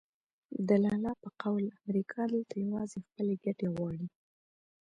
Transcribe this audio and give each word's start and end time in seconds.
د 0.67 0.69
لالا 0.83 1.13
په 1.21 1.29
قول 1.41 1.65
امریکا 1.81 2.21
دلته 2.33 2.55
یوازې 2.65 2.99
خپلې 3.07 3.33
ګټې 3.43 3.67
غواړي. 3.75 4.05